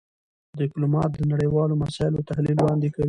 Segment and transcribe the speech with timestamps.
[0.59, 2.99] ډيپلومات د نړېوالو مسایلو تحلیل وړاندې کوي.